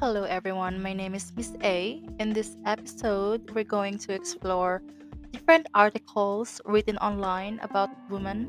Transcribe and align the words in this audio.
Hello, 0.00 0.22
everyone. 0.22 0.80
My 0.80 0.92
name 0.92 1.12
is 1.12 1.32
Miss 1.34 1.54
A. 1.64 2.00
In 2.20 2.32
this 2.32 2.56
episode, 2.64 3.50
we're 3.50 3.64
going 3.64 3.98
to 3.98 4.14
explore 4.14 4.80
different 5.32 5.66
articles 5.74 6.60
written 6.64 6.96
online 6.98 7.58
about 7.64 7.90
women. 8.08 8.46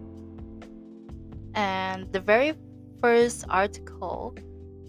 And 1.55 2.13
the 2.13 2.19
very 2.19 2.53
first 3.01 3.45
article 3.49 4.35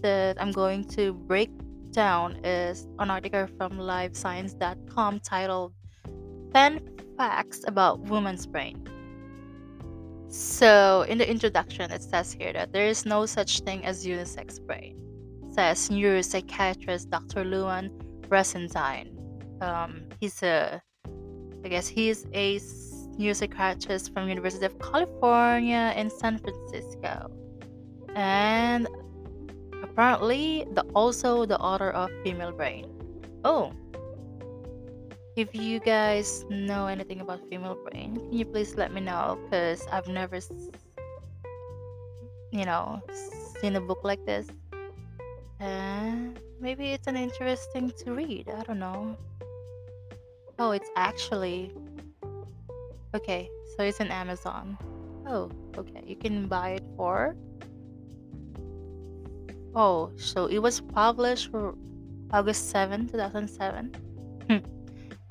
that 0.03 0.39
I'm 0.39 0.51
going 0.51 0.83
to 0.89 1.13
break 1.13 1.49
down 1.89 2.35
is 2.45 2.87
an 2.99 3.09
article 3.09 3.47
from 3.57 3.79
livescience.com 3.79 5.19
titled 5.21 5.73
10 6.53 6.79
Facts 7.17 7.61
About 7.65 8.01
Women's 8.01 8.45
Brain. 8.45 8.87
So, 10.27 11.07
in 11.09 11.17
the 11.17 11.27
introduction, 11.27 11.89
it 11.89 12.03
says 12.03 12.31
here 12.31 12.53
that 12.53 12.71
there 12.71 12.85
is 12.85 13.03
no 13.03 13.25
such 13.25 13.61
thing 13.61 13.83
as 13.83 14.05
unisex 14.05 14.63
brain, 14.63 14.95
says 15.53 15.89
neuropsychiatrist 15.89 17.09
Dr. 17.09 17.43
Louann 17.43 17.91
Brizendine. 18.27 19.11
Um, 19.61 20.03
he's 20.19 20.41
a, 20.43 20.81
I 21.63 21.67
guess 21.67 21.87
he's 21.87 22.25
a 22.33 22.59
neuropsychiatrist 23.19 24.13
from 24.13 24.29
University 24.29 24.65
of 24.65 24.79
California 24.79 25.93
in 25.95 26.09
San 26.09 26.39
Francisco, 26.39 27.29
and 28.15 28.87
apparently 29.83 30.65
the 30.73 30.83
also 30.95 31.45
the 31.45 31.59
author 31.59 31.91
of 31.91 32.09
Female 32.23 32.51
Brain. 32.51 32.87
Oh, 33.43 33.73
if 35.35 35.55
you 35.55 35.79
guys 35.79 36.43
know 36.49 36.87
anything 36.87 37.21
about 37.21 37.39
female 37.49 37.77
brain, 37.89 38.15
can 38.15 38.33
you 38.33 38.45
please 38.45 38.75
let 38.75 38.93
me 38.93 38.99
know? 38.99 39.39
Because 39.43 39.87
I've 39.87 40.07
never, 40.07 40.39
you 42.51 42.65
know, 42.65 43.01
seen 43.61 43.75
a 43.77 43.81
book 43.81 44.01
like 44.03 44.25
this. 44.25 44.47
And 45.61 46.37
maybe 46.59 46.91
it's 46.91 47.07
an 47.07 47.15
interesting 47.15 47.91
to 48.03 48.13
read. 48.13 48.49
I 48.49 48.63
don't 48.63 48.79
know. 48.79 49.15
Oh, 50.59 50.71
it's 50.71 50.89
actually. 50.97 51.71
Okay, 53.13 53.47
so 53.77 53.83
it's 53.83 54.01
an 54.01 54.09
Amazon. 54.09 54.77
Oh, 55.25 55.49
okay. 55.77 56.03
You 56.05 56.17
can 56.17 56.47
buy 56.47 56.71
it 56.71 56.83
for. 56.97 57.37
Oh, 59.75 60.11
so 60.17 60.47
it 60.47 60.59
was 60.59 60.81
published 60.81 61.51
for 61.51 61.75
August 62.33 62.71
7, 62.71 63.07
2007. 63.07 63.93
Hmm 64.49 64.81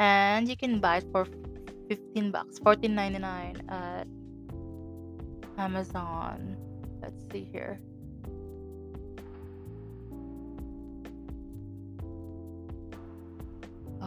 and 0.01 0.49
you 0.49 0.57
can 0.57 0.81
buy 0.81 0.97
it 0.97 1.05
for 1.13 1.27
15 1.89 2.31
bucks 2.33 2.59
14.99 2.59 3.71
at 3.71 4.09
amazon 5.59 6.57
let's 7.03 7.23
see 7.31 7.47
here 7.53 7.79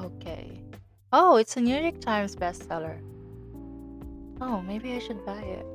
okay. 0.03 0.61
Oh 1.11 1.37
it's 1.37 1.57
a 1.57 1.61
new 1.61 1.75
york 1.75 1.99
times 2.01 2.35
bestseller. 2.35 2.99
Oh 4.41 4.61
maybe 4.61 4.93
i 4.93 4.99
should 4.99 5.25
buy 5.25 5.41
it. 5.41 5.65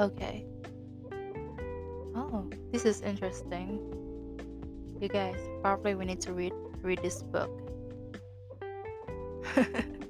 Okay. 0.00 0.44
Oh 2.14 2.48
this 2.72 2.84
is 2.84 3.00
interesting. 3.00 3.78
You 5.00 5.08
guys 5.08 5.36
probably 5.62 5.94
we 5.94 6.04
need 6.04 6.20
to 6.22 6.32
read 6.32 6.52
read 6.82 7.00
this 7.02 7.22
book. 7.22 7.50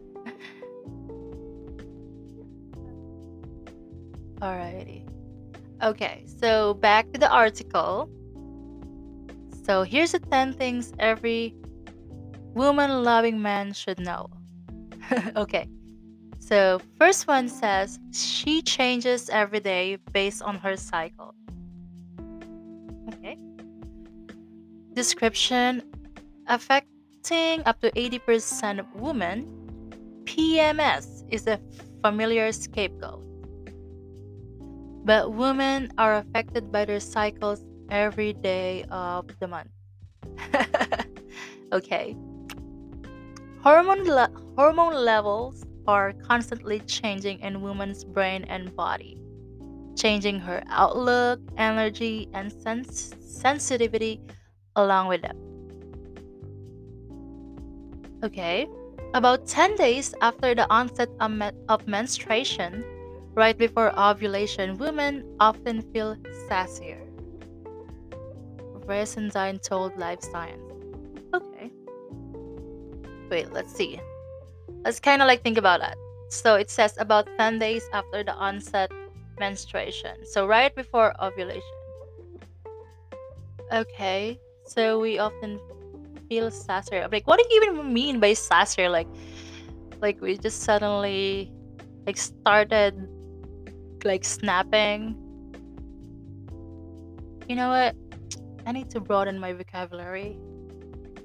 Alrighty. 4.41 5.09
Okay, 5.83 6.25
so 6.27 6.75
back 6.75 7.13
to 7.13 7.19
the 7.19 7.31
article. 7.31 8.09
So 9.65 9.83
here's 9.83 10.13
the 10.13 10.19
10 10.19 10.53
things 10.55 10.93
every 10.99 11.55
woman 12.55 13.03
loving 13.03 13.43
man 13.43 13.73
should 13.73 13.99
know. 13.99 14.31
okay. 15.37 15.69
So 16.39 16.81
first 16.99 17.27
one 17.27 17.49
says 17.49 17.99
she 18.13 18.63
changes 18.63 19.29
every 19.29 19.61
day 19.61 19.99
based 20.13 20.43
on 20.43 20.57
her 20.59 20.77
cycle. 20.77 21.35
Okay. 23.09 23.39
Description 24.93 25.83
affecting 26.47 27.63
up 27.67 27.81
to 27.81 27.91
80% 27.93 28.79
of 28.79 28.87
women, 28.95 29.49
PMS 30.25 31.25
is 31.31 31.47
a 31.47 31.59
familiar 32.03 32.53
scapegoat. 32.53 33.23
But 35.05 35.33
women 35.33 35.93
are 35.99 36.17
affected 36.17 36.71
by 36.71 36.85
their 36.85 37.01
cycles 37.01 37.65
every 37.91 38.33
day 38.33 38.85
of 38.91 39.29
the 39.41 39.49
month. 39.49 39.71
okay. 41.73 42.17
Hormone, 43.65 44.05
le- 44.05 44.29
hormone 44.59 44.93
levels 44.93 45.65
are 45.87 46.13
constantly 46.13 46.81
changing 46.81 47.41
in 47.41 47.63
women's 47.63 48.05
brain 48.05 48.45
and 48.45 48.77
body, 48.77 49.17
changing 49.97 50.39
her 50.41 50.63
outlook, 50.69 51.41
energy, 51.57 52.29
and 52.35 52.53
sens- 52.53 53.15
sensitivity 53.21 54.21
along 54.77 55.09
with 55.09 55.23
them. 55.23 55.39
Okay. 58.23 58.69
About 59.15 59.47
10 59.47 59.77
days 59.77 60.15
after 60.21 60.55
the 60.55 60.71
onset 60.71 61.09
of, 61.21 61.33
of 61.71 61.89
menstruation, 61.89 62.85
right 63.33 63.57
before 63.57 63.99
ovulation, 63.99 64.77
women 64.77 65.25
often 65.41 65.81
feel 65.91 66.17
sassier. 66.51 67.01
Brizendine 68.85 69.63
told 69.63 69.97
Live 69.97 70.23
Science. 70.23 70.61
Okay. 71.33 71.73
Wait, 73.35 73.53
let's 73.53 73.75
see. 73.75 73.99
Let's 74.85 75.01
kind 75.01 75.21
of 75.21 75.27
like 75.27 75.43
think 75.43 75.59
about 75.59 75.81
that. 75.81 75.97
So 76.29 76.55
it 76.55 76.71
says 76.71 76.95
about 76.99 77.27
10 77.37 77.59
days 77.59 77.83
after 77.93 78.23
the 78.23 78.33
onset 78.33 78.93
menstruation. 79.41 80.25
So 80.25 80.47
right 80.47 80.73
before 80.73 81.13
ovulation. 81.21 81.77
Okay. 83.73 84.39
So 84.69 85.01
we 85.01 85.19
often 85.19 85.59
feel 86.29 86.49
sassy. 86.53 86.99
I'm 86.99 87.11
like, 87.11 87.27
what 87.27 87.41
do 87.41 87.45
you 87.51 87.61
even 87.65 87.93
mean 87.93 88.21
by 88.21 88.35
sassy? 88.35 88.87
Like, 88.87 89.09
like 90.01 90.21
we 90.21 90.39
just 90.39 90.63
suddenly 90.63 91.51
like 92.07 92.17
started 92.17 92.95
like 94.05 94.25
snapping. 94.25 95.17
You 97.49 97.57
know 97.57 97.69
what? 97.69 97.97
I 98.65 98.71
need 98.71 98.91
to 98.91 99.01
broaden 99.01 99.41
my 99.41 99.53
vocabulary. 99.55 100.39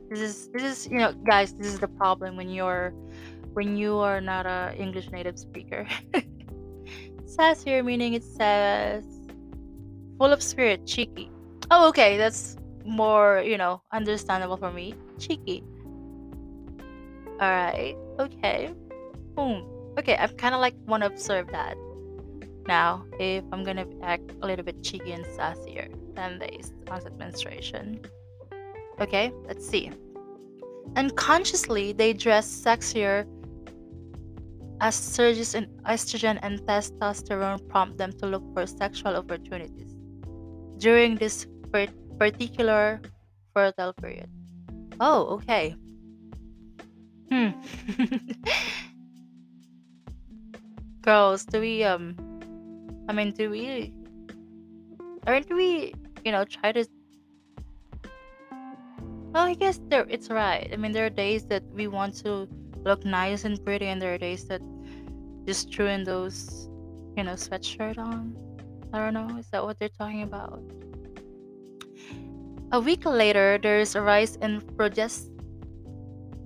This 0.09 0.19
is 0.19 0.49
this 0.49 0.63
is 0.63 0.87
you 0.91 0.97
know, 0.97 1.13
guys. 1.13 1.53
This 1.53 1.67
is 1.67 1.79
the 1.79 1.87
problem 1.87 2.35
when 2.35 2.49
you're 2.49 2.93
when 3.53 3.77
you 3.77 3.95
are 3.97 4.19
not 4.19 4.45
a 4.45 4.73
English 4.77 5.11
native 5.11 5.37
speaker. 5.37 5.87
Sassier 7.25 7.85
meaning 7.85 8.13
it 8.13 8.23
says 8.23 9.05
full 10.17 10.33
of 10.33 10.43
spirit, 10.43 10.85
cheeky. 10.85 11.31
Oh, 11.71 11.87
okay, 11.89 12.17
that's 12.17 12.57
more, 12.85 13.41
you 13.45 13.57
know, 13.57 13.81
understandable 13.93 14.57
for 14.57 14.71
me. 14.71 14.93
Cheeky. 15.17 15.63
Alright, 17.41 17.95
okay. 18.19 18.73
Boom. 19.35 19.65
Okay, 19.97 20.17
I'm 20.17 20.29
kind 20.37 20.53
of 20.53 20.61
like 20.61 20.75
want 20.87 21.03
to 21.03 21.07
observe 21.07 21.47
that. 21.51 21.77
Now, 22.67 23.05
if 23.19 23.43
I'm 23.51 23.63
gonna 23.63 23.85
act 24.03 24.31
a 24.41 24.45
little 24.45 24.65
bit 24.65 24.83
cheeky 24.83 25.13
and 25.13 25.25
sassier 25.25 25.89
than 26.15 26.39
this 26.39 26.73
onset 26.89 27.17
menstruation. 27.17 28.01
Okay, 29.01 29.31
let's 29.47 29.67
see. 29.67 29.91
Unconsciously, 30.95 31.93
they 31.93 32.13
dress 32.13 32.45
sexier 32.47 33.25
as 34.81 34.95
surges 34.95 35.55
in 35.55 35.67
estrogen 35.87 36.39
and 36.41 36.59
testosterone 36.61 37.65
prompt 37.69 37.97
them 37.97 38.11
to 38.13 38.25
look 38.25 38.43
for 38.53 38.65
sexual 38.65 39.15
opportunities. 39.15 39.95
During 40.77 41.15
this 41.15 41.47
particular 42.17 43.01
fertile 43.53 43.93
period. 43.93 44.29
Oh, 44.99 45.39
okay. 45.39 45.75
Hmm. 47.31 47.49
Girls, 51.01 51.45
do 51.45 51.59
we 51.61 51.83
um 51.83 52.15
I 53.07 53.13
mean 53.13 53.31
do 53.31 53.49
we 53.49 53.93
aren't 55.27 55.53
we, 55.53 55.93
you 56.25 56.31
know, 56.31 56.43
try 56.45 56.71
to 56.71 56.85
Well, 59.31 59.45
I 59.45 59.53
guess 59.53 59.79
there 59.89 60.05
it's 60.09 60.29
right. 60.29 60.69
I 60.73 60.75
mean 60.75 60.91
there 60.91 61.05
are 61.05 61.09
days 61.09 61.45
that 61.45 61.63
we 61.73 61.87
want 61.87 62.15
to 62.25 62.47
look 62.83 63.05
nice 63.05 63.45
and 63.45 63.63
pretty 63.63 63.85
and 63.85 64.01
there 64.01 64.13
are 64.13 64.17
days 64.17 64.45
that 64.47 64.61
just 65.45 65.73
throwing 65.73 66.03
those, 66.03 66.69
you 67.15 67.23
know, 67.23 67.33
sweatshirt 67.33 67.97
on. 67.97 68.35
I 68.91 68.97
don't 68.97 69.13
know, 69.13 69.37
is 69.37 69.47
that 69.51 69.63
what 69.63 69.77
they're 69.79 69.89
talking 69.97 70.23
about? 70.23 70.63
A 72.71 72.79
week 72.79 73.05
later, 73.05 73.59
there 73.61 73.79
is 73.79 73.95
a 73.95 74.01
rise 74.01 74.35
in 74.37 74.61
progest- 74.77 75.29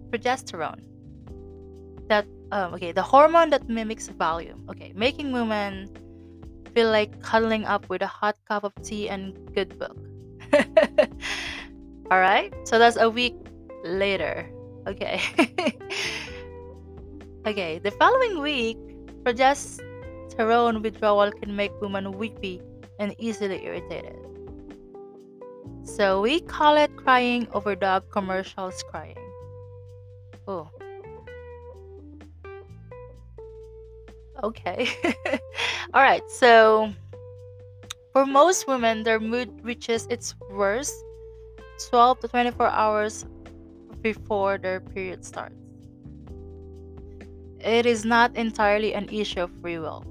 progesterone. 0.09 0.83
That 2.07 2.25
um, 2.51 2.73
okay, 2.75 2.91
the 2.91 3.01
hormone 3.01 3.49
that 3.49 3.67
mimics 3.67 4.07
Valium. 4.07 4.69
Okay, 4.69 4.93
making 4.95 5.31
women 5.31 5.89
feel 6.73 6.89
like 6.89 7.21
cuddling 7.21 7.65
up 7.65 7.89
with 7.89 8.01
a 8.01 8.07
hot 8.07 8.35
cup 8.47 8.63
of 8.63 8.73
tea 8.83 9.09
and 9.09 9.35
good 9.53 9.77
book. 9.79 9.97
All 12.11 12.19
right. 12.19 12.53
So 12.67 12.79
that's 12.79 12.97
a 12.97 13.09
week 13.09 13.35
later. 13.83 14.49
Okay. 14.87 15.21
okay. 17.47 17.79
The 17.79 17.91
following 17.91 18.41
week, 18.41 18.77
progesterone 19.23 20.81
withdrawal 20.81 21.31
can 21.31 21.55
make 21.55 21.71
women 21.81 22.11
weepy 22.11 22.61
and 22.99 23.15
easily 23.17 23.63
irritated. 23.63 24.17
So 25.83 26.21
we 26.21 26.41
call 26.41 26.77
it 26.77 26.95
crying 26.95 27.47
over 27.53 27.75
dog 27.75 28.09
commercials 28.09 28.83
crying. 28.83 29.17
Oh. 30.47 30.69
Okay. 34.43 34.89
All 35.93 36.01
right. 36.01 36.23
So 36.29 36.91
for 38.11 38.25
most 38.25 38.67
women, 38.67 39.03
their 39.03 39.19
mood 39.19 39.49
reaches 39.63 40.05
its 40.09 40.35
worst 40.51 40.93
12 41.89 42.19
to 42.19 42.27
24 42.27 42.67
hours 42.67 43.25
before 44.01 44.57
their 44.57 44.79
period 44.79 45.25
starts. 45.25 45.55
It 47.59 47.85
is 47.85 48.03
not 48.03 48.35
entirely 48.35 48.93
an 48.93 49.07
issue 49.09 49.41
of 49.41 49.51
free 49.61 49.79
will. 49.79 50.05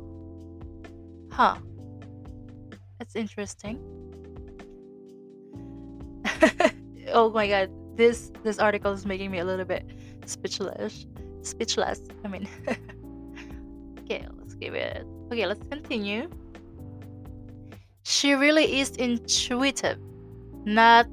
Huh. 1.31 1.57
That's 2.99 3.15
interesting. 3.15 3.79
oh 7.13 7.31
my 7.31 7.49
god, 7.49 7.71
this 7.97 8.33
this 8.43 8.59
article 8.59 8.93
is 8.93 9.05
making 9.05 9.31
me 9.31 9.39
a 9.39 9.45
little 9.45 9.65
bit 9.65 9.85
speechless. 10.25 11.07
Speechless. 11.43 12.01
I 12.25 12.29
mean. 12.29 12.49
okay, 14.01 14.27
let's 14.39 14.55
give 14.55 14.75
it. 14.75 15.07
Okay, 15.31 15.47
let's 15.47 15.63
continue. 15.69 16.31
She 18.05 18.33
really 18.35 18.81
is 18.81 18.91
intuitive, 18.97 19.99
not 20.65 21.07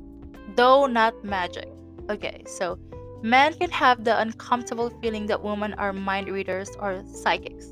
though 0.60 0.86
not 0.88 1.24
magic. 1.24 1.70
Okay, 2.10 2.44
so 2.46 2.78
men 3.24 3.54
can 3.54 3.72
have 3.72 4.04
the 4.04 4.20
uncomfortable 4.20 4.90
feeling 5.02 5.26
that 5.28 5.42
women 5.42 5.74
are 5.76 5.94
mind 5.94 6.28
readers 6.28 6.70
or 6.82 7.02
psychics. 7.14 7.72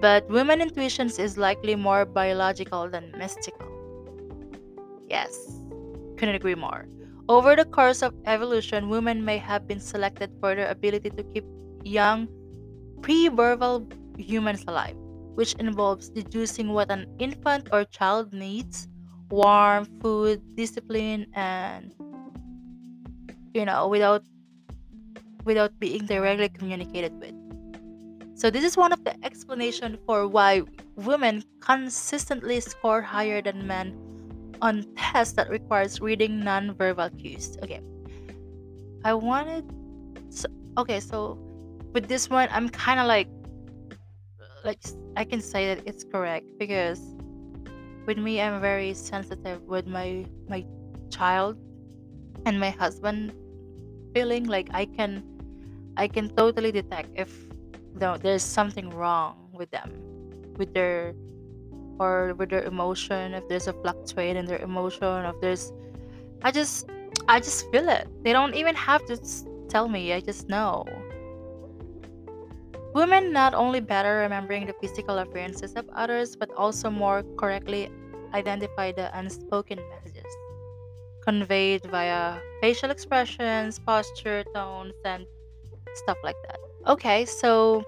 But 0.00 0.28
women 0.30 0.60
intuitions 0.60 1.18
is 1.18 1.36
likely 1.36 1.74
more 1.74 2.04
biological 2.04 2.88
than 2.88 3.10
mystical. 3.18 3.66
Yes, 5.10 5.34
couldn't 6.16 6.36
agree 6.36 6.54
more. 6.54 6.86
Over 7.28 7.56
the 7.56 7.64
course 7.64 8.00
of 8.00 8.14
evolution, 8.26 8.88
women 8.88 9.24
may 9.24 9.38
have 9.38 9.66
been 9.66 9.80
selected 9.80 10.30
for 10.38 10.54
their 10.54 10.70
ability 10.70 11.10
to 11.10 11.24
keep 11.34 11.44
young, 11.82 12.28
pre-verbal 13.02 13.88
humans 14.16 14.62
alive, 14.68 14.94
which 15.34 15.54
involves 15.54 16.10
deducing 16.10 16.72
what 16.72 16.92
an 16.92 17.06
infant 17.18 17.70
or 17.72 17.82
child 17.86 18.32
needs 18.32 18.86
warm 19.30 19.84
food 20.00 20.40
discipline 20.56 21.26
and 21.34 21.94
you 23.54 23.64
know 23.64 23.88
without 23.88 24.22
without 25.44 25.78
being 25.78 26.06
directly 26.06 26.48
communicated 26.48 27.12
with. 27.20 27.34
So 28.38 28.50
this 28.50 28.64
is 28.64 28.76
one 28.76 28.92
of 28.92 29.02
the 29.04 29.16
explanation 29.24 29.96
for 30.04 30.28
why 30.28 30.62
women 30.96 31.42
consistently 31.60 32.60
score 32.60 33.00
higher 33.00 33.40
than 33.40 33.66
men 33.66 33.96
on 34.60 34.84
tests 34.96 35.34
that 35.34 35.48
requires 35.48 36.00
reading 36.00 36.40
non-verbal 36.40 37.10
cues. 37.10 37.56
Okay. 37.62 37.80
I 39.04 39.14
wanted 39.14 39.64
so, 40.30 40.48
okay 40.76 41.00
so 41.00 41.38
with 41.92 42.08
this 42.08 42.28
one 42.28 42.48
i'm 42.52 42.68
kind 42.68 43.00
of 43.00 43.06
like 43.06 43.28
like 44.64 44.78
i 45.16 45.24
can 45.24 45.40
say 45.40 45.74
that 45.74 45.86
it's 45.86 46.04
correct 46.04 46.46
because 46.58 47.00
with 48.06 48.18
me 48.18 48.40
i'm 48.40 48.60
very 48.60 48.94
sensitive 48.94 49.62
with 49.62 49.86
my 49.86 50.24
my 50.48 50.64
child 51.10 51.56
and 52.46 52.58
my 52.58 52.70
husband 52.70 53.32
feeling 54.14 54.44
like 54.46 54.68
i 54.72 54.84
can 54.84 55.22
i 55.96 56.06
can 56.06 56.28
totally 56.36 56.72
detect 56.72 57.10
if 57.14 57.46
there's 57.94 58.42
something 58.42 58.90
wrong 58.90 59.48
with 59.52 59.70
them 59.70 59.92
with 60.56 60.72
their 60.74 61.14
or 61.98 62.34
with 62.34 62.50
their 62.50 62.62
emotion 62.64 63.34
if 63.34 63.48
there's 63.48 63.66
a 63.68 63.72
fluctuate 63.72 64.36
in 64.36 64.44
their 64.46 64.58
emotion 64.58 65.24
if 65.24 65.34
there's 65.40 65.72
i 66.42 66.50
just 66.50 66.88
i 67.28 67.40
just 67.40 67.70
feel 67.70 67.88
it. 67.88 68.06
They 68.22 68.32
don't 68.32 68.54
even 68.54 68.74
have 68.74 69.04
to 69.06 69.18
tell 69.68 69.88
me 69.88 70.12
i 70.12 70.20
just 70.20 70.48
know 70.48 70.84
Women 72.96 73.30
not 73.30 73.52
only 73.52 73.80
better 73.80 74.24
remembering 74.24 74.64
the 74.64 74.72
physical 74.80 75.18
appearances 75.18 75.74
of 75.76 75.84
others, 75.92 76.34
but 76.34 76.48
also 76.56 76.88
more 76.88 77.22
correctly 77.36 77.92
identify 78.32 78.90
the 78.90 79.12
unspoken 79.12 79.78
messages 79.90 80.32
conveyed 81.20 81.84
via 81.90 82.38
facial 82.62 82.90
expressions, 82.90 83.78
posture, 83.80 84.44
tones, 84.54 84.94
and 85.04 85.26
stuff 85.94 86.16
like 86.24 86.36
that. 86.48 86.58
Okay, 86.86 87.26
so 87.26 87.84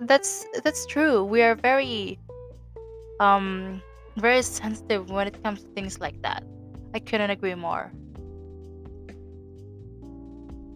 that's 0.00 0.46
that's 0.64 0.86
true. 0.86 1.24
We 1.24 1.42
are 1.42 1.54
very 1.54 2.18
um 3.20 3.82
very 4.16 4.40
sensitive 4.40 5.10
when 5.10 5.26
it 5.26 5.42
comes 5.42 5.64
to 5.64 5.68
things 5.74 6.00
like 6.00 6.16
that. 6.22 6.44
I 6.94 6.98
couldn't 7.00 7.28
agree 7.28 7.54
more. 7.54 7.92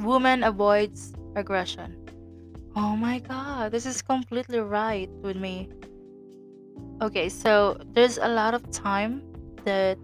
Woman 0.05 0.43
avoids 0.43 1.14
aggression. 1.37 1.97
Oh 2.80 2.96
my 2.96 3.18
god, 3.18 3.72
this 3.72 3.84
is 3.84 4.00
completely 4.00 4.58
right 4.58 5.10
with 5.20 5.36
me. 5.36 5.68
Okay, 7.02 7.28
so 7.28 7.76
there's 7.92 8.16
a 8.16 8.26
lot 8.26 8.54
of 8.54 8.70
time 8.70 9.20
that 9.66 9.98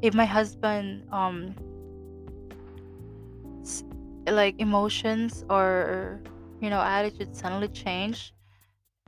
if 0.00 0.14
my 0.14 0.24
husband 0.24 1.02
um 1.10 1.56
like 4.30 4.54
emotions 4.60 5.44
or 5.50 6.22
you 6.60 6.70
know 6.70 6.78
attitude 6.78 7.34
suddenly 7.34 7.66
change, 7.66 8.32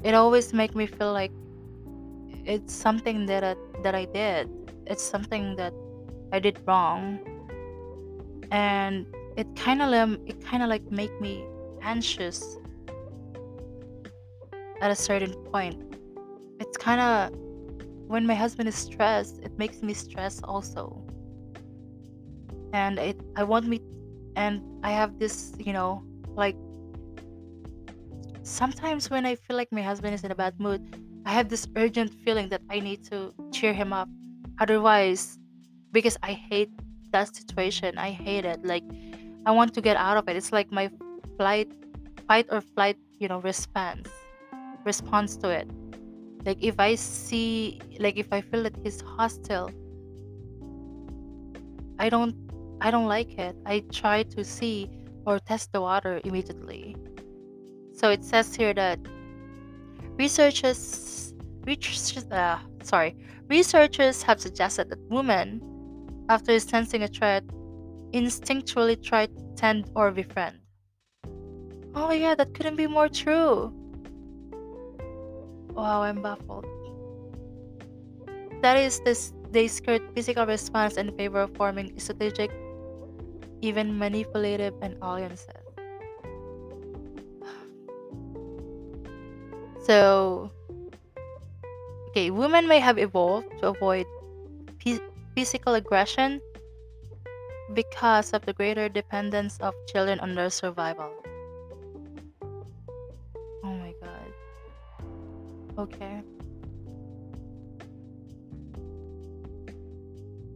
it 0.03 0.13
always 0.13 0.53
make 0.53 0.75
me 0.75 0.87
feel 0.87 1.13
like 1.13 1.31
it's 2.45 2.75
something 2.75 3.25
that 3.27 3.45
I, 3.45 3.55
that 3.85 3.95
I 3.95 4.07
did. 4.07 4.51
It's 4.89 5.05
something 5.05 5.55
that 5.55 5.73
I 6.33 6.41
did 6.41 6.59
wrong, 6.67 7.23
and 8.51 9.07
it 9.37 9.47
kind 9.55 9.81
of 9.81 10.19
it 10.27 10.43
kind 10.43 10.65
of 10.65 10.69
like 10.69 10.91
make 10.91 11.15
me 11.21 11.47
anxious 11.83 12.59
at 14.81 14.91
a 14.91 14.97
certain 14.97 15.33
point. 15.53 15.77
It's 16.59 16.77
kind 16.77 17.01
of 17.01 17.39
when 18.09 18.27
my 18.27 18.35
husband 18.35 18.69
is 18.69 18.75
stressed, 18.75 19.39
it 19.43 19.57
makes 19.59 19.83
me 19.83 19.95
stress 19.95 20.41
also. 20.43 21.05
And 22.73 22.99
it 22.99 23.21
I 23.37 23.45
want 23.45 23.67
me 23.67 23.81
and 24.37 24.63
I 24.83 24.93
have 24.93 25.19
this, 25.19 25.53
you 25.59 25.73
know, 25.73 26.03
like 26.35 26.57
sometimes 28.43 29.11
when 29.11 29.27
I 29.27 29.35
feel 29.35 29.57
like 29.57 29.73
my 29.73 29.83
husband 29.83 30.15
is 30.15 30.25
in 30.25 30.31
a 30.31 30.35
bad 30.35 30.59
mood, 30.59 30.83
I 31.25 31.31
have 31.31 31.49
this 31.49 31.67
urgent 31.77 32.13
feeling 32.25 32.49
that 32.49 32.63
I 32.71 32.81
need 32.81 33.05
to 33.11 33.33
cheer 33.53 33.73
him 33.73 33.93
up. 33.93 34.09
Otherwise, 34.61 35.39
because 35.93 36.17
I 36.23 36.33
hate 36.33 36.71
that 37.13 37.35
situation, 37.35 37.97
I 37.97 38.11
hate 38.11 38.45
it. 38.45 38.65
Like 38.65 38.85
I 39.47 39.53
want 39.53 39.75
to 39.75 39.81
get 39.81 39.97
out 39.97 40.17
of 40.17 40.29
it. 40.29 40.37
It's 40.37 40.53
like 40.53 40.71
my 40.71 40.91
flight, 41.37 41.71
fight 42.29 42.47
or 42.51 42.61
flight, 42.61 42.97
you 43.19 43.29
know, 43.29 43.41
response 43.41 44.11
response 44.85 45.37
to 45.39 45.49
it. 45.51 45.69
Like 46.45 46.63
if 46.63 46.81
i 46.81 46.95
see 46.95 47.81
like 47.99 48.17
if 48.17 48.33
i 48.33 48.41
feel 48.41 48.63
that 48.63 48.75
he's 48.83 49.03
hostile 49.03 49.71
i 51.99 52.09
don't 52.09 52.35
i 52.81 52.91
don't 52.91 53.07
like 53.07 53.39
it. 53.39 53.57
I 53.67 53.85
try 53.93 54.23
to 54.23 54.45
see 54.45 54.89
or 55.27 55.39
test 55.39 55.73
the 55.73 55.81
water 55.83 56.21
immediately. 56.25 56.97
So 57.93 58.11
it 58.11 58.25
says 58.25 58.55
here 58.55 58.73
that 58.73 58.99
researchers 60.17 61.35
researchers 61.67 62.25
uh, 62.33 62.59
sorry 62.83 63.17
researchers 63.49 64.23
have 64.23 64.41
suggested 64.41 64.89
that 64.89 64.99
women 65.11 65.61
after 66.31 66.59
sensing 66.59 67.03
a 67.03 67.09
threat 67.09 67.45
instinctually 68.13 69.03
try 69.03 69.27
to 69.27 69.41
tend 69.57 69.91
or 69.95 70.11
befriend. 70.11 70.59
Oh 71.95 72.13
yeah 72.13 72.35
that 72.35 72.55
couldn't 72.55 72.77
be 72.77 72.87
more 72.87 73.09
true 73.09 73.75
Wow, 75.81 76.03
I'm 76.03 76.21
baffled. 76.21 76.69
That 78.61 78.77
is, 78.77 79.01
this, 79.01 79.33
they 79.51 79.67
skirt 79.67 80.03
physical 80.15 80.45
response 80.45 80.99
in 80.99 81.17
favor 81.17 81.41
of 81.41 81.57
forming 81.57 81.99
strategic, 81.99 82.53
even 83.63 83.99
manipulative 83.99 84.75
and 84.83 84.95
alliances. 85.01 85.49
So, 89.81 90.53
okay, 92.11 92.29
women 92.29 92.69
may 92.69 92.79
have 92.79 92.99
evolved 92.99 93.49
to 93.65 93.69
avoid 93.69 94.05
physical 95.35 95.73
aggression 95.81 96.43
because 97.73 98.35
of 98.35 98.45
the 98.45 98.53
greater 98.53 98.91
dependence 98.91 99.57
of 99.65 99.73
children 99.89 100.21
on 100.21 100.35
their 100.35 100.51
survival. 100.51 101.09
Okay. 105.81 106.23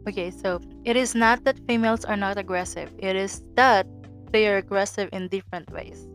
Okay, 0.07 0.31
so 0.31 0.61
It 0.85 0.97
is 0.97 1.15
not 1.15 1.45
that 1.45 1.59
females 1.67 2.05
are 2.05 2.17
not 2.17 2.37
aggressive, 2.37 2.93
it 2.99 3.17
is 3.17 3.41
that 3.57 3.87
they 4.33 4.47
are 4.49 4.59
aggressive 4.59 5.09
in 5.13 5.29
different 5.29 5.71
ways. 5.73 6.07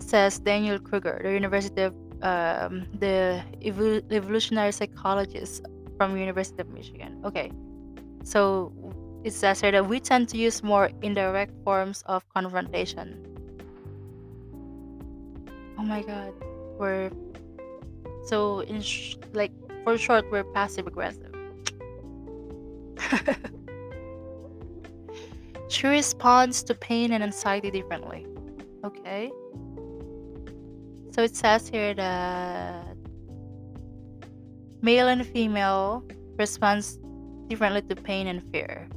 Says 0.00 0.40
Daniel 0.40 0.80
Kruger, 0.80 1.20
the 1.22 1.32
University 1.32 1.82
of 1.82 1.94
um, 2.22 2.86
the 2.98 3.42
evolutionary 3.62 4.72
psychologist 4.72 5.64
from 5.96 6.16
University 6.16 6.60
of 6.60 6.70
Michigan. 6.70 7.22
Okay, 7.24 7.52
so 8.24 8.72
it 9.22 9.32
says 9.32 9.60
here 9.60 9.70
that 9.70 9.86
we 9.86 10.00
tend 10.00 10.28
to 10.30 10.36
use 10.36 10.62
more 10.62 10.90
indirect 11.02 11.54
forms 11.62 12.02
of 12.06 12.28
confrontation. 12.34 13.22
Oh 15.78 15.84
my 15.84 16.02
God, 16.02 16.34
we're 16.82 17.10
so 18.26 18.60
in 18.66 18.82
sh- 18.82 19.14
like 19.32 19.52
for 19.84 19.96
short, 19.96 20.30
we're 20.30 20.42
passive 20.42 20.86
aggressive. 20.86 21.30
she 25.68 25.86
responds 25.86 26.62
to 26.64 26.74
pain 26.74 27.12
and 27.12 27.22
anxiety 27.22 27.70
differently. 27.70 28.26
Okay. 28.84 29.30
So 31.12 31.22
it 31.22 31.36
says 31.36 31.68
here 31.68 31.94
that 31.94 32.96
male 34.82 35.06
and 35.06 35.24
female 35.26 36.04
responds 36.36 36.98
differently 37.48 37.82
to 37.82 37.94
pain 37.94 38.26
and 38.26 38.42
fear. 38.50 38.88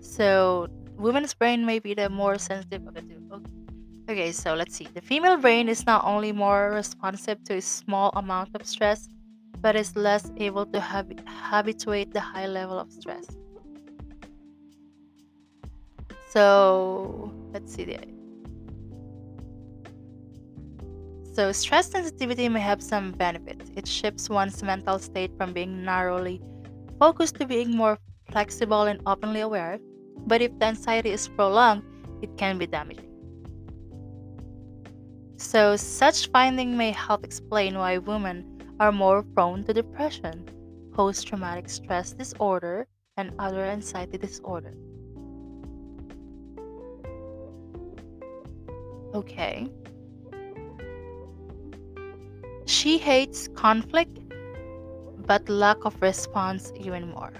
So 0.00 0.68
women's 0.96 1.32
brain 1.32 1.64
may 1.64 1.78
be 1.78 1.94
the 1.94 2.10
more 2.10 2.36
sensitive 2.36 2.86
of 2.86 2.94
the 2.94 3.00
two. 3.02 3.22
Okay. 3.32 3.59
Okay, 4.10 4.32
so 4.32 4.54
let's 4.54 4.74
see. 4.74 4.88
The 4.92 5.00
female 5.00 5.36
brain 5.36 5.68
is 5.68 5.86
not 5.86 6.04
only 6.04 6.32
more 6.32 6.70
responsive 6.70 7.42
to 7.44 7.56
a 7.56 7.60
small 7.60 8.10
amount 8.14 8.50
of 8.54 8.66
stress, 8.66 9.08
but 9.60 9.76
is 9.76 9.94
less 9.94 10.30
able 10.36 10.66
to 10.66 10.80
hab- 10.80 11.22
habituate 11.28 12.12
the 12.12 12.20
high 12.20 12.46
level 12.46 12.78
of 12.78 12.90
stress. 12.90 13.26
So 16.30 17.32
let's 17.52 17.72
see 17.72 17.84
there. 17.84 18.04
So 21.32 21.52
stress 21.52 21.90
sensitivity 21.90 22.48
may 22.48 22.60
have 22.60 22.82
some 22.82 23.12
benefits. 23.12 23.70
It 23.76 23.86
shifts 23.86 24.28
one's 24.28 24.62
mental 24.62 24.98
state 24.98 25.30
from 25.36 25.52
being 25.52 25.84
narrowly 25.84 26.40
focused 26.98 27.36
to 27.36 27.46
being 27.46 27.76
more 27.76 27.98
flexible 28.30 28.82
and 28.82 29.00
openly 29.06 29.40
aware. 29.40 29.78
But 30.26 30.42
if 30.42 30.58
the 30.58 30.66
anxiety 30.66 31.10
is 31.10 31.28
prolonged, 31.28 31.82
it 32.22 32.36
can 32.36 32.58
be 32.58 32.66
damaging. 32.66 33.09
So, 35.40 35.74
such 35.74 36.28
finding 36.28 36.76
may 36.76 36.92
help 36.92 37.24
explain 37.24 37.78
why 37.78 37.96
women 37.96 38.60
are 38.78 38.92
more 38.92 39.22
prone 39.22 39.64
to 39.64 39.72
depression, 39.72 40.44
post 40.92 41.26
traumatic 41.26 41.70
stress 41.70 42.12
disorder, 42.12 42.86
and 43.16 43.32
other 43.38 43.64
anxiety 43.64 44.18
disorder. 44.18 44.74
Okay. 49.14 49.72
She 52.66 52.98
hates 52.98 53.48
conflict, 53.48 54.20
but 55.26 55.48
lack 55.48 55.86
of 55.86 56.00
response 56.02 56.70
even 56.76 57.08
more. 57.08 57.32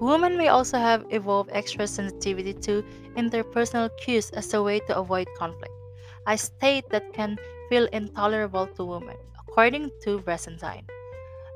Women 0.00 0.36
may 0.36 0.48
also 0.48 0.78
have 0.78 1.06
evolved 1.10 1.50
extra 1.52 1.86
sensitivity 1.86 2.54
to 2.54 2.82
interpersonal 3.16 3.88
cues 3.98 4.30
as 4.30 4.52
a 4.52 4.60
way 4.60 4.80
to 4.80 4.98
avoid 4.98 5.28
conflict, 5.38 5.72
a 6.28 6.38
state 6.38 6.84
that 6.90 7.12
can 7.14 7.38
feel 7.70 7.86
intolerable 7.92 8.68
to 8.76 8.84
women 8.84 9.16
according 9.40 9.90
to 10.04 10.20
Bressenstein. 10.20 10.84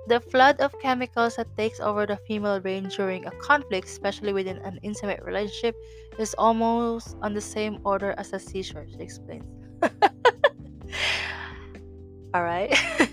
The 0.09 0.21
flood 0.21 0.61
of 0.61 0.77
chemicals 0.81 1.37
that 1.37 1.55
takes 1.57 1.79
over 1.81 2.07
the 2.07 2.17
female 2.27 2.59
brain 2.61 2.89
during 2.89 3.25
a 3.27 3.31
conflict, 3.33 3.87
especially 3.87 4.33
within 4.33 4.59
an 4.59 4.79
intimate 4.83 5.21
relationship, 5.23 5.77
is 6.19 6.35
almost 6.39 7.17
on 7.23 7.35
the 7.35 7.41
same 7.41 7.79
order 7.85 8.15
as 8.19 8.33
a 8.33 8.39
seizure, 8.41 8.87
she 8.91 9.01
explains. 9.03 9.45
Alright. 12.35 12.73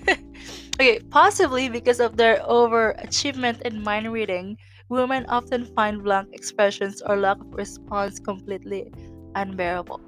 okay, 0.76 1.00
possibly 1.12 1.70
because 1.70 2.00
of 2.00 2.18
their 2.18 2.40
overachievement 2.40 3.62
in 3.62 3.84
mind 3.84 4.12
reading, 4.12 4.58
women 4.90 5.26
often 5.28 5.66
find 5.76 6.04
blank 6.04 6.30
expressions 6.34 7.02
or 7.06 7.18
lack 7.18 7.38
of 7.40 7.54
response 7.54 8.20
completely 8.20 8.92
unbearable. 9.36 10.02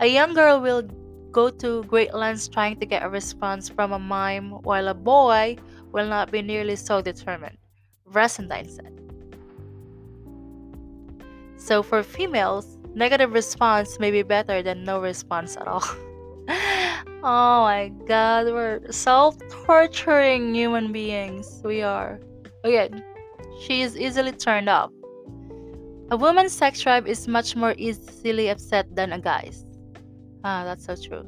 A 0.00 0.06
young 0.06 0.34
girl 0.34 0.60
will 0.60 0.82
go 1.30 1.50
to 1.50 1.84
great 1.84 2.12
lengths 2.14 2.48
trying 2.48 2.78
to 2.80 2.86
get 2.86 3.02
a 3.02 3.08
response 3.08 3.68
from 3.68 3.92
a 3.92 3.98
mime, 3.98 4.50
while 4.62 4.88
a 4.88 4.94
boy 4.94 5.56
will 5.92 6.06
not 6.06 6.30
be 6.30 6.42
nearly 6.42 6.76
so 6.76 7.00
determined, 7.00 7.58
Bressenstein 8.10 8.68
said. 8.68 9.00
So 11.56 11.82
for 11.82 12.02
females, 12.02 12.78
negative 12.94 13.32
response 13.32 13.98
may 14.00 14.10
be 14.10 14.22
better 14.22 14.62
than 14.62 14.84
no 14.84 15.00
response 15.00 15.56
at 15.56 15.68
all. 15.68 15.84
oh 17.22 17.62
my 17.62 17.92
god, 18.06 18.46
we're 18.46 18.80
self 18.90 19.36
torturing 19.66 20.54
human 20.54 20.90
beings. 20.90 21.60
We 21.64 21.82
are. 21.82 22.18
Again, 22.64 23.04
she 23.60 23.82
is 23.82 23.96
easily 23.96 24.32
turned 24.32 24.68
off. 24.68 24.90
A 26.10 26.16
woman's 26.16 26.52
sex 26.52 26.80
drive 26.80 27.06
is 27.06 27.28
much 27.28 27.54
more 27.54 27.72
easily 27.78 28.48
upset 28.48 28.96
than 28.96 29.12
a 29.12 29.20
guy's. 29.20 29.64
Ah, 30.42 30.64
that's 30.64 30.84
so 30.84 30.96
true. 30.96 31.24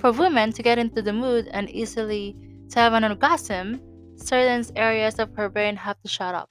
For 0.00 0.10
women 0.10 0.50
to 0.52 0.62
get 0.64 0.78
into 0.78 1.00
the 1.00 1.12
mood 1.12 1.46
and 1.52 1.70
easily 1.70 2.34
to 2.70 2.80
have 2.80 2.92
an 2.92 3.04
orgasm, 3.04 3.80
certain 4.16 4.66
areas 4.76 5.20
of 5.20 5.32
her 5.36 5.48
brain 5.48 5.76
have 5.76 6.00
to 6.02 6.08
shut 6.08 6.34
up, 6.34 6.50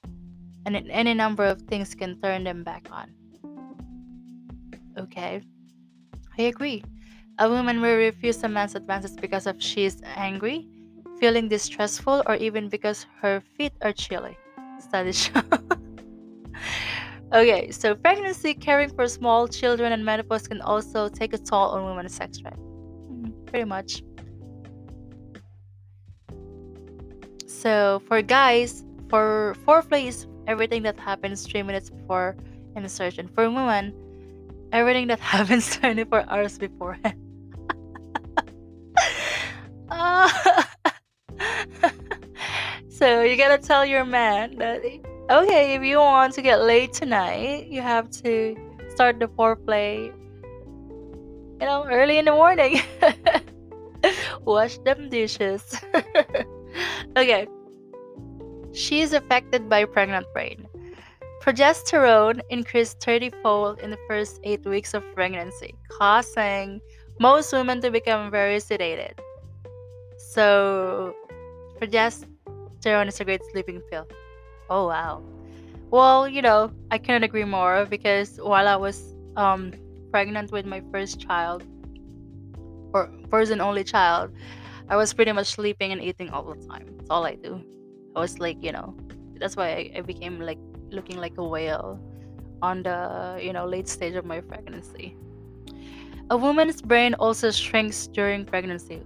and 0.65 0.77
any 0.89 1.13
number 1.13 1.43
of 1.43 1.63
things 1.63 1.93
can 1.93 2.17
turn 2.21 2.45
them 2.45 2.63
back 2.63 2.87
on. 2.91 3.11
Okay, 4.97 5.41
I 6.39 6.43
agree. 6.43 6.81
A 7.39 7.49
woman 7.49 7.81
will 7.81 7.97
refuse 7.97 8.41
a 8.43 8.47
man's 8.47 8.75
advances 8.75 9.17
because 9.17 9.47
of 9.47 9.61
she 9.61 9.83
is 9.83 10.01
angry, 10.15 10.65
feeling 11.19 11.49
distressful, 11.49 12.23
or 12.25 12.35
even 12.35 12.69
because 12.69 13.05
her 13.19 13.43
feet 13.57 13.73
are 13.81 13.91
chilly. 13.91 14.37
Studies 14.79 15.23
show. 15.23 15.41
Okay, 17.33 17.71
so 17.71 17.95
pregnancy, 17.95 18.53
caring 18.53 18.89
for 18.89 19.07
small 19.07 19.47
children, 19.47 19.91
and 19.91 20.05
menopause 20.05 20.47
can 20.47 20.61
also 20.61 21.09
take 21.09 21.33
a 21.33 21.37
toll 21.37 21.71
on 21.71 21.85
women's 21.85 22.13
sex 22.13 22.37
drive. 22.37 22.53
Mm, 22.53 23.45
pretty 23.45 23.65
much. 23.65 24.03
So 27.47 28.01
for 28.07 28.21
guys, 28.21 28.85
for 29.09 29.55
foreplay 29.65 30.07
is 30.07 30.27
everything 30.47 30.83
that 30.83 30.99
happens 30.99 31.45
three 31.47 31.63
minutes 31.63 31.89
before 31.89 32.35
an 32.75 32.83
insertion. 32.83 33.27
For 33.33 33.49
women, 33.49 33.93
everything 34.71 35.07
that 35.07 35.19
happens 35.33 35.75
24 35.77 36.25
hours 36.29 36.57
before. 36.59 36.97
so 42.89 43.21
you 43.21 43.37
gotta 43.37 43.57
tell 43.57 43.85
your 43.85 44.05
man 44.05 44.55
that 44.57 44.81
Okay, 45.27 45.73
if 45.73 45.81
you 45.81 45.97
want 45.97 46.35
to 46.35 46.41
get 46.43 46.61
laid 46.61 46.93
tonight, 46.93 47.65
you 47.65 47.81
have 47.81 48.11
to 48.21 48.55
start 48.93 49.19
the 49.19 49.25
foreplay, 49.25 50.13
you 51.59 51.65
know, 51.65 51.83
early 51.89 52.19
in 52.19 52.25
the 52.25 52.31
morning. 52.31 52.79
Wash 54.45 54.77
them 54.85 55.09
dishes. 55.09 55.81
okay. 57.17 57.47
She 58.71 59.01
is 59.01 59.13
affected 59.13 59.67
by 59.67 59.85
pregnant 59.85 60.27
brain. 60.31 60.67
Progesterone 61.41 62.41
increased 62.51 63.01
30 63.01 63.31
fold 63.41 63.79
in 63.79 63.89
the 63.89 63.99
first 64.07 64.39
eight 64.43 64.63
weeks 64.63 64.93
of 64.93 65.01
pregnancy, 65.15 65.73
causing 65.89 66.79
most 67.19 67.51
women 67.51 67.81
to 67.81 67.89
become 67.89 68.29
very 68.29 68.57
sedated. 68.57 69.17
So, 70.17 71.15
progesterone 71.81 73.07
is 73.07 73.19
a 73.19 73.25
great 73.25 73.41
sleeping 73.51 73.81
pill. 73.89 74.07
Oh 74.69 74.87
wow. 74.87 75.23
Well, 75.91 76.27
you 76.27 76.41
know, 76.41 76.71
I 76.91 76.97
couldn't 76.97 77.23
agree 77.23 77.45
more 77.45 77.85
because 77.85 78.37
while 78.41 78.67
I 78.67 78.75
was 78.75 79.15
um 79.35 79.73
pregnant 80.11 80.51
with 80.51 80.65
my 80.65 80.81
first 80.91 81.19
child 81.19 81.63
or 82.93 83.11
first 83.29 83.51
and 83.51 83.61
only 83.61 83.83
child, 83.83 84.31
I 84.89 84.95
was 84.95 85.13
pretty 85.13 85.31
much 85.31 85.47
sleeping 85.47 85.91
and 85.91 86.01
eating 86.01 86.29
all 86.29 86.43
the 86.43 86.55
time. 86.67 86.87
That's 86.97 87.09
all 87.09 87.25
I 87.25 87.35
do. 87.35 87.61
I 88.15 88.19
was 88.19 88.39
like, 88.39 88.63
you 88.63 88.71
know, 88.71 88.95
that's 89.39 89.55
why 89.55 89.69
I, 89.69 89.91
I 89.97 90.01
became 90.01 90.39
like 90.39 90.59
looking 90.91 91.17
like 91.17 91.37
a 91.37 91.43
whale 91.43 91.99
on 92.61 92.83
the, 92.83 93.39
you 93.41 93.53
know, 93.53 93.65
late 93.65 93.87
stage 93.89 94.15
of 94.15 94.25
my 94.25 94.41
pregnancy. 94.41 95.17
A 96.29 96.37
woman's 96.37 96.81
brain 96.81 97.13
also 97.15 97.51
shrinks 97.51 98.07
during 98.07 98.45
pregnancy. 98.45 99.03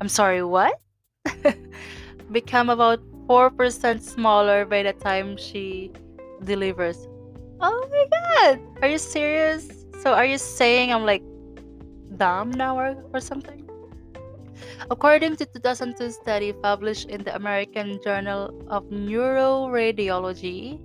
I'm 0.00 0.08
sorry, 0.08 0.42
what? 0.42 0.78
Become 2.32 2.70
about 2.70 3.00
4% 3.32 3.96
smaller 4.02 4.66
by 4.66 4.82
the 4.82 4.92
time 4.92 5.40
she 5.40 5.90
delivers. 6.44 7.08
Oh 7.64 7.88
my 7.88 8.04
god! 8.12 8.60
Are 8.82 8.88
you 8.92 8.98
serious? 8.98 9.86
So 10.04 10.12
are 10.12 10.28
you 10.28 10.36
saying 10.36 10.92
I'm 10.92 11.08
like 11.08 11.24
dumb 12.20 12.50
now 12.50 12.76
or, 12.76 12.92
or 13.14 13.20
something? 13.24 13.64
According 14.90 15.36
to 15.36 15.46
2002 15.46 16.10
study 16.12 16.52
published 16.52 17.08
in 17.08 17.24
the 17.24 17.34
American 17.34 17.98
Journal 18.04 18.52
of 18.68 18.84
Neuroradiology, 18.92 20.76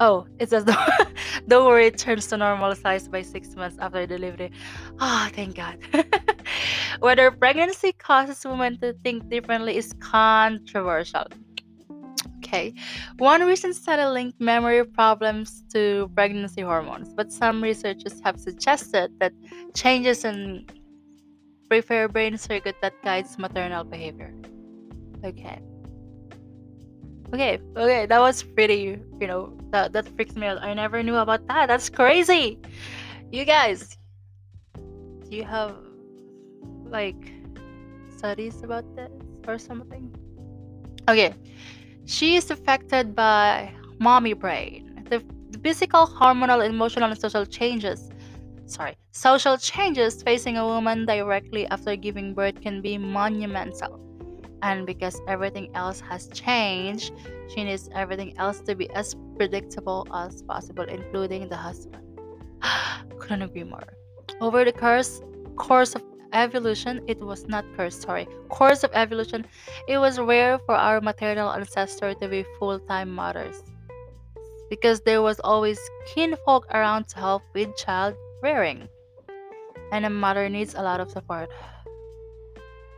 oh, 0.00 0.26
it 0.38 0.50
says 0.50 0.64
the, 0.64 0.76
the 1.46 1.62
worry 1.62 1.86
it 1.86 1.98
turns 1.98 2.26
to 2.28 2.36
normal 2.36 2.74
size 2.74 3.08
by 3.08 3.22
six 3.22 3.54
months 3.54 3.76
after 3.80 4.06
delivery. 4.06 4.50
Oh, 5.00 5.28
thank 5.32 5.56
God. 5.56 5.78
Whether 7.00 7.30
pregnancy 7.30 7.92
causes 7.92 8.44
women 8.44 8.78
to 8.80 8.94
think 9.04 9.28
differently 9.28 9.76
is 9.76 9.92
controversial. 10.00 11.24
Okay, 12.38 12.74
one 13.18 13.42
recent 13.42 13.74
study 13.74 14.04
linked 14.04 14.40
memory 14.40 14.84
problems 14.84 15.64
to 15.72 16.08
pregnancy 16.14 16.60
hormones, 16.60 17.12
but 17.12 17.32
some 17.32 17.60
researchers 17.60 18.20
have 18.24 18.38
suggested 18.38 19.10
that 19.18 19.32
changes 19.74 20.24
in 20.24 20.64
prefer 21.68 22.06
brain 22.06 22.38
circuit 22.38 22.76
that 22.82 22.92
guides 23.02 23.36
maternal 23.38 23.82
behavior. 23.82 24.32
Okay. 25.24 25.60
Okay, 27.34 27.58
okay, 27.76 28.06
that 28.06 28.20
was 28.20 28.42
pretty, 28.42 28.98
you 29.20 29.26
know, 29.26 29.56
that 29.70 29.92
that 29.92 30.08
freaks 30.16 30.36
me 30.36 30.46
out. 30.46 30.62
I 30.62 30.74
never 30.74 31.02
knew 31.02 31.16
about 31.16 31.46
that. 31.48 31.66
That's 31.66 31.88
crazy. 31.90 32.58
You 33.32 33.44
guys, 33.44 33.98
do 34.76 35.36
you 35.36 35.44
have 35.44 35.74
like 36.86 37.18
studies 38.16 38.62
about 38.62 38.84
this 38.94 39.10
or 39.46 39.58
something? 39.58 40.14
Okay. 41.08 41.34
She 42.06 42.36
is 42.36 42.50
affected 42.52 43.16
by 43.16 43.74
mommy 43.98 44.32
brain. 44.32 45.02
The, 45.10 45.18
the 45.50 45.58
physical, 45.58 46.06
hormonal, 46.06 46.64
emotional, 46.64 47.10
and 47.10 47.18
social 47.18 47.44
changes 47.44 48.10
sorry, 48.66 48.96
social 49.12 49.56
changes 49.56 50.22
facing 50.22 50.56
a 50.56 50.64
woman 50.64 51.06
directly 51.06 51.66
after 51.68 51.96
giving 51.96 52.34
birth 52.34 52.60
can 52.60 52.82
be 52.82 52.98
monumental. 52.98 54.00
And 54.62 54.86
because 54.86 55.20
everything 55.28 55.74
else 55.74 56.00
has 56.00 56.28
changed, 56.28 57.12
she 57.48 57.64
needs 57.64 57.88
everything 57.94 58.36
else 58.38 58.60
to 58.60 58.74
be 58.74 58.90
as 58.90 59.14
predictable 59.36 60.06
as 60.12 60.42
possible, 60.42 60.84
including 60.84 61.48
the 61.48 61.56
husband. 61.56 62.02
Couldn't 63.18 63.42
agree 63.42 63.64
more. 63.64 63.86
Over 64.40 64.64
the 64.64 64.72
course 64.72 65.20
course 65.56 65.94
of 65.94 66.02
evolution, 66.32 67.00
it 67.06 67.18
was 67.20 67.46
not 67.46 67.64
curse, 67.76 67.98
sorry, 68.00 68.26
course 68.48 68.84
of 68.84 68.90
evolution, 68.92 69.46
it 69.88 69.98
was 69.98 70.18
rare 70.18 70.58
for 70.66 70.74
our 70.74 71.00
maternal 71.00 71.50
ancestor 71.50 72.12
to 72.14 72.28
be 72.28 72.44
full-time 72.58 73.10
mothers 73.10 73.62
because 74.68 75.00
there 75.00 75.22
was 75.22 75.40
always 75.40 75.78
kinfolk 76.06 76.66
around 76.72 77.08
to 77.08 77.18
help 77.18 77.42
with 77.54 77.76
child 77.76 78.14
rearing. 78.42 78.88
And 79.92 80.04
a 80.04 80.10
mother 80.10 80.48
needs 80.48 80.74
a 80.74 80.82
lot 80.82 81.00
of 81.00 81.10
support. 81.10 81.48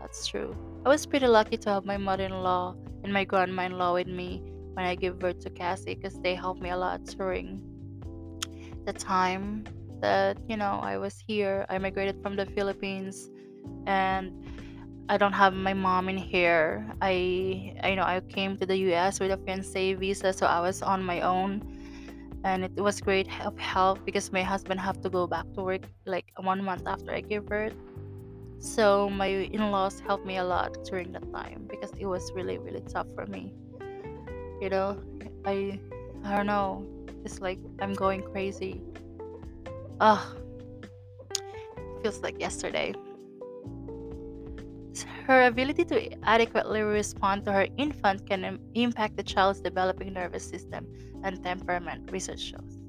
That's 0.08 0.26
true. 0.26 0.56
I 0.86 0.88
was 0.88 1.04
pretty 1.04 1.26
lucky 1.26 1.58
to 1.58 1.68
have 1.68 1.84
my 1.84 1.98
mother 1.98 2.24
in 2.24 2.32
law 2.32 2.74
and 3.04 3.12
my 3.12 3.24
grandma 3.24 3.64
in 3.64 3.76
law 3.76 3.92
with 3.92 4.06
me 4.06 4.42
when 4.72 4.86
I 4.86 4.94
gave 4.94 5.18
birth 5.18 5.40
to 5.40 5.50
Cassie 5.50 5.94
because 5.94 6.18
they 6.20 6.34
helped 6.34 6.62
me 6.62 6.70
a 6.70 6.76
lot 6.78 7.04
during 7.04 7.60
the 8.86 8.94
time 8.94 9.64
that, 10.00 10.38
you 10.48 10.56
know, 10.56 10.80
I 10.82 10.96
was 10.96 11.22
here. 11.26 11.66
I 11.68 11.76
migrated 11.76 12.22
from 12.22 12.36
the 12.36 12.46
Philippines 12.46 13.28
and 13.86 14.32
I 15.10 15.18
don't 15.18 15.34
have 15.34 15.52
my 15.52 15.74
mom 15.74 16.08
in 16.08 16.16
here. 16.16 16.90
I, 17.02 17.76
I 17.82 17.90
you 17.90 17.96
know 17.96 18.04
I 18.04 18.20
came 18.28 18.56
to 18.56 18.64
the 18.64 18.78
US 18.88 19.20
with 19.20 19.30
a 19.30 19.36
fiance 19.36 19.92
visa, 19.92 20.32
so 20.32 20.46
I 20.46 20.60
was 20.60 20.80
on 20.80 21.04
my 21.04 21.20
own 21.20 21.60
and 22.44 22.64
it 22.64 22.80
was 22.80 23.02
great 23.02 23.28
of 23.44 23.58
help 23.58 24.06
because 24.06 24.32
my 24.32 24.42
husband 24.42 24.80
had 24.80 25.02
to 25.02 25.10
go 25.10 25.26
back 25.26 25.44
to 25.52 25.62
work 25.62 25.82
like 26.06 26.32
one 26.40 26.64
month 26.64 26.86
after 26.86 27.12
I 27.12 27.20
gave 27.20 27.44
birth. 27.44 27.74
So 28.58 29.08
my 29.08 29.26
in-laws 29.26 30.00
helped 30.00 30.26
me 30.26 30.38
a 30.38 30.44
lot 30.44 30.84
during 30.84 31.12
that 31.12 31.32
time 31.32 31.66
because 31.70 31.92
it 31.98 32.06
was 32.06 32.32
really 32.32 32.58
really 32.58 32.80
tough 32.80 33.06
for 33.14 33.26
me. 33.26 33.54
You 34.60 34.68
know, 34.70 35.00
I 35.44 35.78
I 36.24 36.36
don't 36.36 36.46
know. 36.46 36.84
It's 37.24 37.40
like 37.40 37.58
I'm 37.80 37.94
going 37.94 38.22
crazy. 38.22 38.82
Ugh. 40.00 40.36
Feels 42.02 42.20
like 42.20 42.40
yesterday. 42.40 42.94
Her 45.26 45.44
ability 45.46 45.84
to 45.86 46.24
adequately 46.24 46.80
respond 46.80 47.44
to 47.44 47.52
her 47.52 47.66
infant 47.76 48.26
can 48.26 48.58
impact 48.74 49.16
the 49.16 49.22
child's 49.22 49.60
developing 49.60 50.14
nervous 50.14 50.42
system 50.42 50.86
and 51.22 51.42
temperament, 51.44 52.10
research 52.10 52.40
shows. 52.40 52.82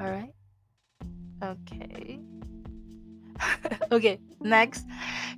Alright. 0.00 0.32
Okay. 1.42 2.18
okay, 3.92 4.18
next. 4.40 4.86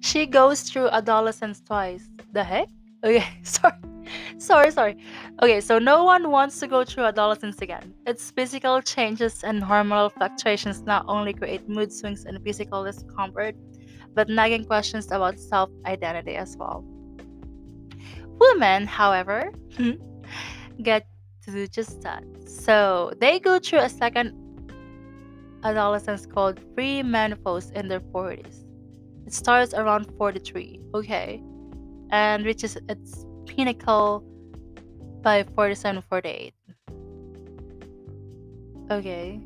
She 0.00 0.26
goes 0.26 0.62
through 0.62 0.88
adolescence 0.88 1.60
twice. 1.60 2.08
The 2.32 2.44
heck? 2.44 2.68
Okay, 3.04 3.24
sorry. 3.42 3.74
Sorry, 4.38 4.70
sorry. 4.70 4.96
Okay, 5.42 5.60
so 5.60 5.78
no 5.78 6.04
one 6.04 6.30
wants 6.30 6.60
to 6.60 6.66
go 6.66 6.84
through 6.84 7.04
adolescence 7.04 7.60
again. 7.62 7.94
Its 8.06 8.30
physical 8.30 8.82
changes 8.82 9.42
and 9.42 9.62
hormonal 9.62 10.12
fluctuations 10.12 10.82
not 10.82 11.04
only 11.08 11.32
create 11.32 11.68
mood 11.68 11.92
swings 11.92 12.24
and 12.24 12.42
physical 12.44 12.84
discomfort, 12.84 13.56
but 14.14 14.28
nagging 14.28 14.64
questions 14.64 15.10
about 15.10 15.38
self 15.38 15.70
identity 15.86 16.36
as 16.36 16.56
well. 16.58 16.84
Women, 18.38 18.86
however, 18.86 19.52
get 20.82 21.06
to 21.44 21.50
do 21.50 21.66
just 21.66 22.02
that. 22.02 22.24
So 22.46 23.12
they 23.20 23.38
go 23.38 23.58
through 23.58 23.80
a 23.80 23.88
second 23.88 24.32
adolescence 25.64 26.26
called 26.26 26.60
perimenopause 26.76 27.72
in 27.72 27.88
their 27.88 28.00
40s. 28.00 28.64
It 29.26 29.32
starts 29.32 29.74
around 29.74 30.12
43, 30.16 30.80
okay, 30.94 31.42
and 32.10 32.44
reaches 32.44 32.76
its 32.88 33.26
pinnacle 33.46 34.22
by 35.22 35.44
47 35.54 36.02
48. 36.08 36.54
Okay. 38.90 39.40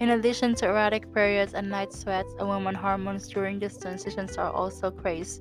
In 0.00 0.10
addition 0.10 0.56
to 0.56 0.66
erratic 0.66 1.14
periods 1.14 1.54
and 1.54 1.70
night 1.70 1.92
sweats, 1.92 2.34
a 2.40 2.44
woman's 2.44 2.78
hormones 2.78 3.28
during 3.28 3.60
these 3.60 3.78
transitions 3.78 4.36
are 4.36 4.50
also 4.50 4.90
crazy. 4.90 5.40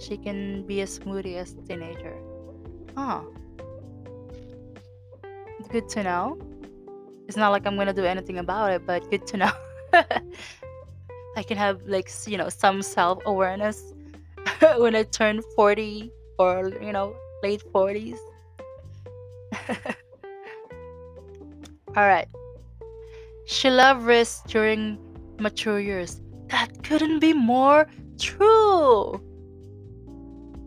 She 0.00 0.16
can 0.16 0.66
be 0.66 0.80
as 0.80 0.98
moody 1.06 1.36
as 1.36 1.54
teenager. 1.68 2.16
Huh. 2.96 3.20
Good 5.70 5.88
to 5.90 6.02
know. 6.02 6.38
It's 7.26 7.36
not 7.36 7.50
like 7.50 7.66
I'm 7.66 7.76
gonna 7.76 7.92
do 7.92 8.04
anything 8.04 8.38
about 8.38 8.70
it, 8.72 8.86
but 8.86 9.10
good 9.10 9.26
to 9.28 9.36
know. 9.36 9.52
I 11.36 11.42
can 11.42 11.56
have 11.56 11.82
like 11.86 12.10
you 12.26 12.38
know 12.38 12.48
some 12.48 12.82
self 12.82 13.22
awareness 13.26 13.92
when 14.78 14.94
I 14.94 15.02
turn 15.02 15.42
40 15.54 16.10
or 16.38 16.72
you 16.80 16.92
know 16.92 17.14
late 17.42 17.62
40s. 17.72 18.18
All 21.96 22.06
right. 22.06 22.28
She 23.46 23.70
loved 23.70 24.02
risk 24.02 24.46
during 24.48 24.98
mature 25.38 25.80
years. 25.80 26.20
That 26.48 26.82
couldn't 26.82 27.20
be 27.20 27.32
more 27.32 27.86
true. 28.18 29.20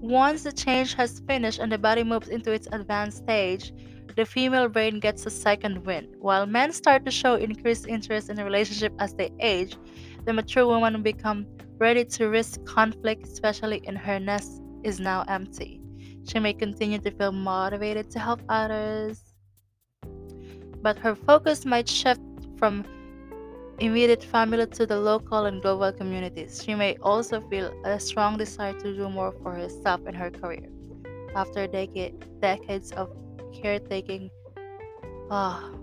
Once 0.02 0.44
the 0.44 0.52
change 0.52 0.94
has 0.94 1.20
finished 1.28 1.60
and 1.60 1.72
the 1.72 1.78
body 1.78 2.04
moves 2.04 2.30
into 2.30 2.52
its 2.52 2.68
advanced 2.72 3.18
stage, 3.18 3.74
the 4.20 4.26
female 4.26 4.68
brain 4.68 5.00
gets 5.00 5.26
a 5.26 5.30
second 5.30 5.86
wind. 5.86 6.14
While 6.20 6.46
men 6.46 6.74
start 6.74 7.06
to 7.06 7.12
show 7.12 7.36
increased 7.36 7.88
interest 7.88 8.30
in 8.30 8.38
a 8.38 8.44
relationship 8.44 8.92
as 9.00 9.14
they 9.14 9.30
age, 9.40 9.78
the 10.26 10.34
mature 10.34 10.68
woman 10.68 11.02
become 11.02 11.48
ready 11.78 12.04
to 12.04 12.26
risk 12.28 12.66
conflict, 12.66 13.24
especially 13.26 13.78
in 13.86 13.96
her 13.96 14.20
nest 14.20 14.62
is 14.84 15.00
now 15.00 15.24
empty. 15.30 15.80
She 16.28 16.38
may 16.38 16.52
continue 16.52 17.00
to 17.00 17.12
feel 17.12 17.32
motivated 17.32 18.12
to 18.12 18.20
help 18.20 18.42
others, 18.50 19.24
but 20.82 21.00
her 21.00 21.16
focus 21.16 21.64
might 21.64 21.88
shift 21.88 22.20
from 22.58 22.84
immediate 23.80 24.26
family 24.26 24.68
to 24.68 24.86
the 24.86 25.00
local 25.00 25.46
and 25.46 25.62
global 25.62 25.94
communities. 25.94 26.62
She 26.62 26.76
may 26.76 26.98
also 26.98 27.40
feel 27.40 27.72
a 27.86 27.98
strong 28.02 28.38
desire 28.38 28.74
to 28.80 28.94
do 28.98 29.08
more 29.08 29.32
for 29.42 29.54
herself 29.54 30.02
and 30.06 30.18
her 30.18 30.30
career. 30.30 30.68
After 31.38 31.68
decade, 31.68 32.42
decades 32.42 32.92
of 32.92 33.10
caretaking, 33.54 34.30
ah, 35.32 35.64
oh, 35.64 35.80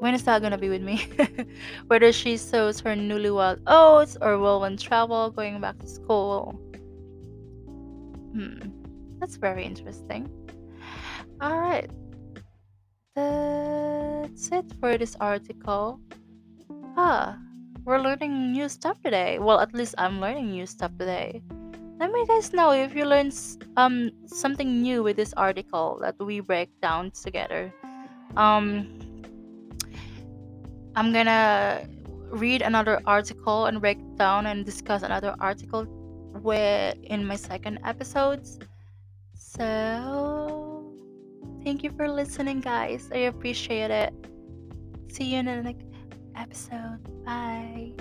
when 0.00 0.14
is 0.14 0.24
that 0.24 0.42
gonna 0.42 0.58
be 0.58 0.68
with 0.68 0.82
me? 0.82 1.08
Whether 1.86 2.12
she 2.12 2.36
sows 2.36 2.80
her 2.80 2.94
newlywed 2.94 3.60
oats 3.66 4.16
or 4.20 4.38
will 4.38 4.60
when 4.60 4.76
travel, 4.76 5.30
going 5.30 5.60
back 5.60 5.78
to 5.78 5.88
school. 5.88 6.60
Hmm, 8.32 8.58
that's 9.18 9.36
very 9.36 9.64
interesting. 9.64 10.28
All 11.40 11.58
right 11.58 11.90
that's 13.16 14.52
it 14.52 14.68
for 14.78 14.98
this 14.98 15.16
article. 15.18 15.98
Ah, 16.96 17.38
we're 17.84 17.98
learning 17.98 18.52
new 18.52 18.68
stuff 18.68 19.00
today. 19.00 19.38
Well, 19.40 19.60
at 19.60 19.72
least 19.72 19.94
I'm 19.96 20.20
learning 20.20 20.52
new 20.52 20.66
stuff 20.66 20.92
today. 20.98 21.42
Let 21.98 22.12
me 22.12 22.26
guys 22.26 22.52
know 22.52 22.72
if 22.72 22.94
you 22.94 23.04
learned 23.04 23.34
um 23.76 24.10
something 24.26 24.82
new 24.82 25.02
with 25.02 25.16
this 25.16 25.32
article 25.36 25.98
that 26.02 26.14
we 26.20 26.40
break 26.40 26.68
down 26.80 27.10
together. 27.10 27.72
Um, 28.36 28.92
I'm 30.94 31.12
gonna 31.12 31.88
read 32.30 32.62
another 32.62 33.00
article 33.06 33.66
and 33.66 33.80
break 33.80 33.98
down 34.16 34.46
and 34.46 34.64
discuss 34.64 35.02
another 35.02 35.34
article 35.40 35.84
where 36.42 36.94
in 37.04 37.26
my 37.26 37.36
second 37.36 37.80
episodes. 37.84 38.58
So 39.34 40.92
thank 41.64 41.82
you 41.82 41.90
for 41.96 42.08
listening 42.08 42.60
guys. 42.60 43.08
I 43.12 43.28
appreciate 43.32 43.90
it. 43.90 44.12
See 45.08 45.32
you 45.32 45.38
in 45.38 45.46
the 45.46 45.62
next 45.62 45.86
episode. 46.36 47.00
Bye. 47.24 47.92